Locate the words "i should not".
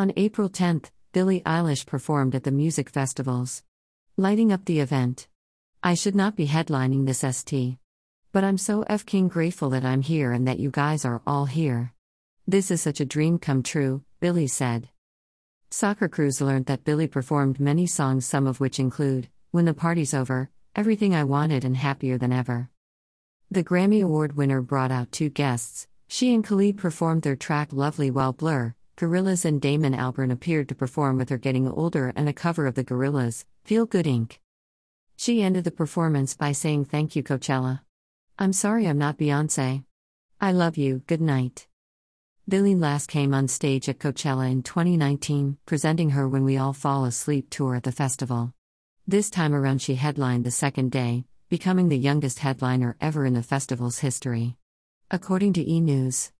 5.82-6.36